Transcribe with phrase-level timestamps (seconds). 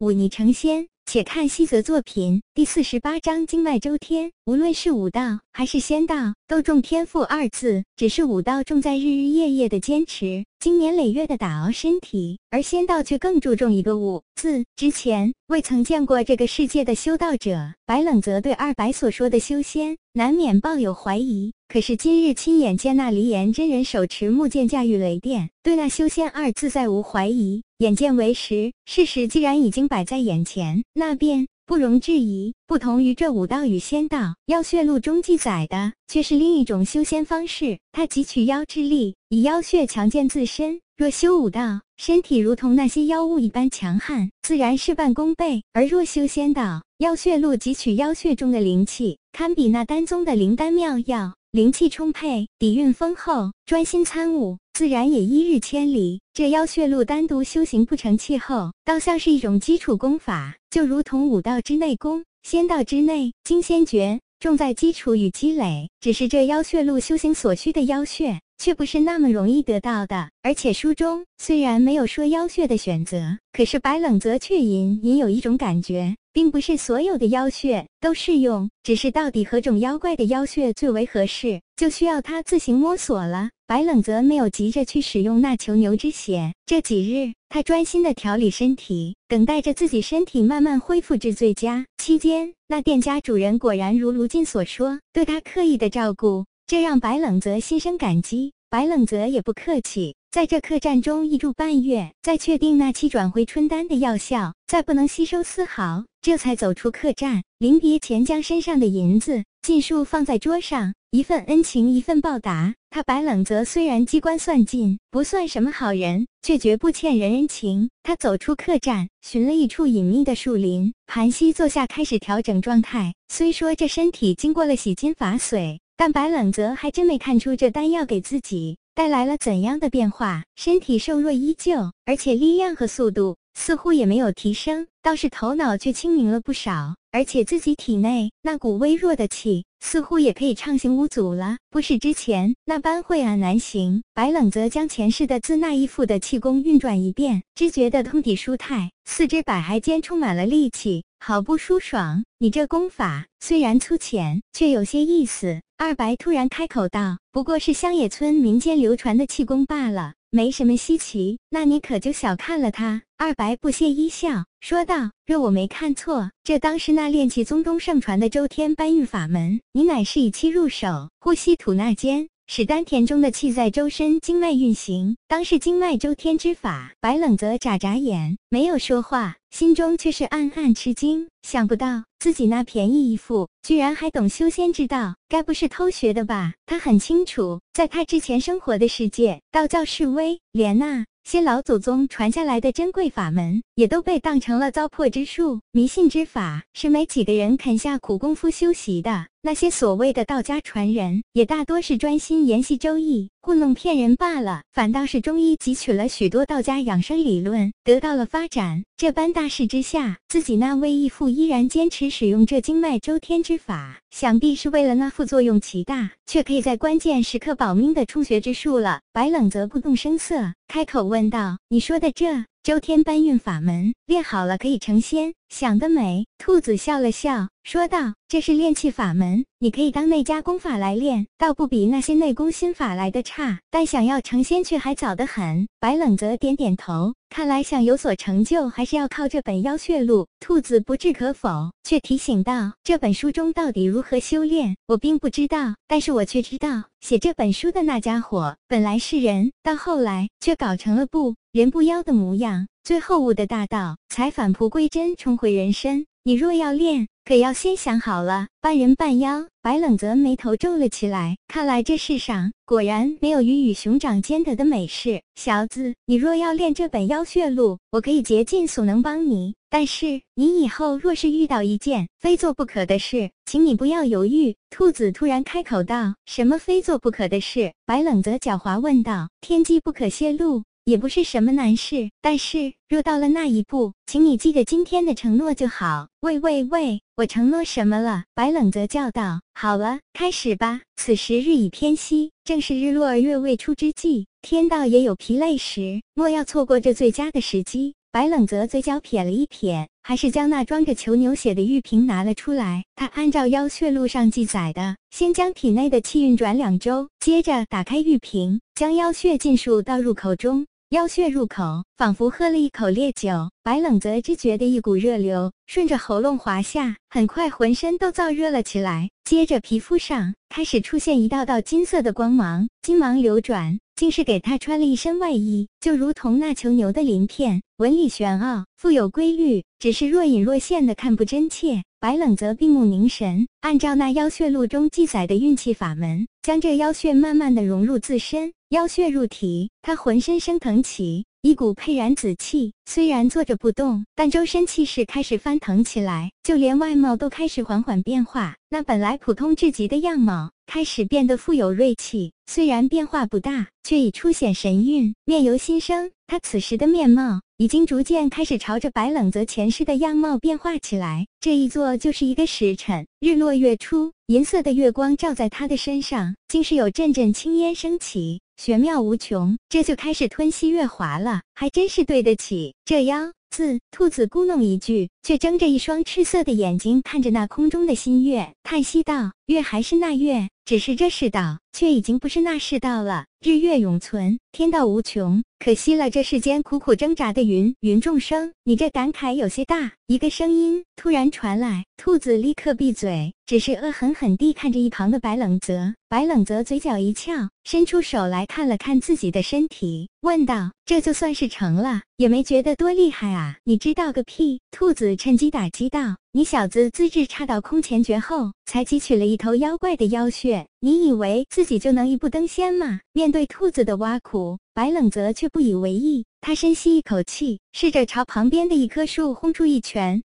[0.00, 0.88] 忤逆成仙。
[1.12, 4.30] 且看西泽作品第四十八章经脉周天。
[4.46, 7.82] 无论是武道还是仙道，都重天赋二字。
[7.96, 14.64] 只是武道重在日日夜夜的坚持，经年累月的打熬身体，而仙道却更注重一个武字。
[14.76, 21.52] 之前未曾见过这个世界的修道者，白冷则对二白所说的修仙，难免抱有怀疑。
[21.66, 27.62] 可是今日亲眼见那离岩真人手持木剑驾驭雷电，对那修仙二字再无怀疑。
[27.78, 32.52] 眼见为实，事实既然已经摆在眼前，那便不容置疑。
[32.66, 37.78] 不同于这武道与仙道，《妖血录》中记载的却是另一种修仙方式。
[37.90, 40.78] 他汲取妖之力，以妖血强健自身。
[40.98, 46.62] 若修武道，身体如同那些妖物一般强悍，自然事半功倍；而若修仙道，
[46.98, 51.34] 《妖血录》汲取妖血中的灵气，堪比那丹宗的灵丹妙药。
[51.50, 56.22] 灵气充沛，底蕴丰厚，专心参悟，自然也一日千里。
[56.32, 65.90] 这妖血路单独修行不成气候，倒像是一种基础功法，就如同武道之内功，仙道之内金仙诀，重在基础与积累。
[66.00, 70.30] 只是这妖血路修行所需的妖血，却不是那么容易得到的。
[70.42, 76.16] 而且书中虽然没有说妖血的选择，可是白冷泽却隐隐有一种感觉。
[76.32, 83.50] 并不是所有的妖血都适用，只是到底何种妖怪的妖血最为合适，就需要他自行摸索了。
[83.70, 91.86] 白冷泽没有急着去使用那囚牛之血，这几日他专心的调理身体，等待着自己身体慢慢恢复至最佳。
[91.98, 98.54] 期间，那店家主人果然如卢晋所说，对他刻意的照顾，这让白冷泽心生感激。
[98.68, 100.16] 白冷泽也不客气。
[100.32, 107.42] 在这客栈中一住半月，再确定那七转回春丹的药效再不能吸收丝毫，这才走出客栈。
[107.58, 112.74] 临别前，将身上的银子尽数放在桌上，一份恩情，一份报答。
[112.88, 117.90] 他白冷泽虽然机关算尽，不算什么好人，却绝不欠人人情。
[118.02, 123.12] 他走出客栈，寻了一处隐秘的树林，盘膝坐下，开始调整状态。
[123.28, 128.78] 虽说这身体经过了洗金法髓，但白冷泽还真没看出这丹药给自己。
[128.94, 130.42] 带来了怎样的变化？
[130.56, 136.96] 身体瘦弱依旧，而且力量和速度似乎也没有提升，倒是头脑却清明了不少。
[137.12, 144.04] 而且自己体内那股微弱的气，似乎也可以畅行无阻了，不是之前那般晦暗难行。
[144.14, 152.22] 白冷则将前世的自那一副的气功运转一遍，只觉得通体舒泰，四肢百骸间充满了力气，好不舒爽。
[152.38, 155.60] 你这功法虽然粗浅，却有些意思。
[155.76, 161.38] 二白突然开口道：“不过是乡野村民间流传的气功罢了，没什么稀奇。
[161.50, 169.60] 那你可就小看了他。”二白不屑一笑，说道：“若我没看错，这当是那炼气宗中盛传的周天搬运法门。
[169.72, 176.92] 你乃是以气入手，呼吸吐纳间。”使丹田中的气在周身经脉运行，当是经脉周天之法。
[177.00, 181.28] 白冷则眨眨眼，没有说话，心中却是暗暗吃惊。
[181.42, 186.54] 想不到自己那便宜义父，居然还懂修仙之道，该不是偷学的吧？
[186.66, 191.04] 他很清楚，在他之前生活的世界，道教示威，连那。
[191.22, 199.26] 些老祖宗传下来的珍贵法门，也都被当成了糟粕之术、迷信之法，是没几个人肯下苦功夫修习的。
[199.42, 204.62] 那些所谓的道家传人，也大多是专心研习周易，糊弄骗人罢了。
[204.72, 208.82] 反倒是中医汲取了许多道家养生理论，得到了发展。
[208.96, 219.00] 这般大大势之下，自己那位义父依然坚持使用这经脉周天之法，想必是为了那副作用奇大，却可以在关键时刻保命的初学之术了。
[219.14, 226.26] 白冷则不动声色，开口问道：“你说的这周天搬运法门，练好了可以成仙？”想得美！
[226.36, 233.58] 兔子笑了笑，说道：“这是炼气法门，你可以当内家功法来练，倒不比那些内功心法来的差。
[233.70, 240.28] 但想要成仙，却还早得很。”白冷则点点头，看来想有所成就，还是要靠这本妖血录。
[240.38, 256.06] 兔子不置可否，却提醒道：“这本书中到底如何修炼，我并不知道，但是我却知道，写这本书的那家伙本来是人，到后来却搞成了不人不妖的模样。”最后悟得大道，才返璞归真，重回人生。
[256.22, 259.49] 你若要练，可要先想好了，半人半妖。
[259.62, 265.20] 白冷泽眉头皱了起来，看来这世上果然没有鱼与熊掌兼得的美事。
[265.34, 269.54] 小子，你若要练这本妖血录，我可以竭尽所能帮你。
[269.68, 274.56] 但是你以后若是遇到一件非做不可的事，请你不要犹豫。
[274.70, 286.08] 兔子突然开口道：“什么非做不可的事？”白冷泽狡猾问道：“天机不可泄露。”也不是什么难事，但是若到了那一步，请你记得今天的承诺就好。
[286.20, 288.24] 喂喂喂，我承诺什么了？
[288.34, 289.40] 白冷泽叫道。
[289.54, 290.80] 好了，开始吧。
[290.96, 297.94] 此时日已偏西，正是日落而月未出之际，天道也有疲累时，莫要错过这最佳的时机。
[298.10, 302.82] 白冷泽嘴角撇了一撇，还是将那装着囚牛血的玉瓶拿了出来。
[302.96, 310.66] 他按照妖血录上记载的，先将体内的气运转两周，接着打开玉瓶，将妖血尽数倒入口中。
[310.90, 313.28] 妖穴入口，仿佛喝了一口烈酒。
[313.62, 319.08] 白冷泽只觉得一股热流顺着喉咙滑下，很快浑身都燥热了起来。
[319.22, 331.82] 接着皮肤上开始出现一道道金色的光芒，金芒流转，竟是给他穿了一身外衣，就如同那囚牛的鳞片，纹理玄奥，富有规律，只是若隐若现的看不真切。
[332.00, 338.54] 白冷则闭目凝神，按照那妖血录中记载的运气法门，将这妖血慢慢的融入自身。
[338.70, 342.74] 妖血入体，他浑身升腾起一股沛然紫气。
[342.84, 348.56] 虽然坐着不动，但周身气势开始翻腾起来，就连外貌都开始缓缓变化。
[348.68, 352.32] 那本来普通至极的样貌，开始变得富有锐气。
[352.46, 355.14] 虽然变化不大，却已初显神韵。
[355.24, 361.26] 面由心生，他此时的面貌已经逐渐开始朝着白冷泽前世的样貌变化起来。
[361.40, 368.40] 这一坐就是一个时辰，日落月初，银色的月光照在他的身上，竟是有阵阵青烟升起。
[368.62, 373.80] 玄妙无穷，这就开始吞吸月华了，还真是对得起这妖字。
[373.90, 383.24] 兔子咕哝一句，却睁着一双赤色的眼睛看着那空中的新月，叹息道：“月还是那月，只是这世道却已经不是那世道了。
[383.40, 389.90] 日月永存，天道无穷，可惜了这世间苦苦挣扎的芸芸众生。”你这感慨有些大。
[390.06, 395.94] 一个声音突然传来，兔子立刻闭嘴，只是恶狠狠地看着一旁的白冷泽。
[396.08, 397.32] 白冷泽嘴角一翘，
[397.64, 403.56] 伸出手来看了看自己的身体，问道：“这就算是成了，也没觉得多厉害啊？
[403.64, 416.24] 你知道个屁！”兔子趁机打击道：“你小子资质差到空前绝后，才汲取了一头妖怪的妖血，你以为自己就能一步登仙吗？”面对兔子的挖苦，白冷泽却不以为意。
[416.40, 420.22] 他深吸一口气，试着朝旁边的一棵树轰出一拳。